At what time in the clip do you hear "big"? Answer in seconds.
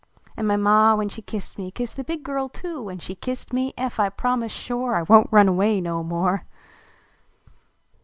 2.03-2.23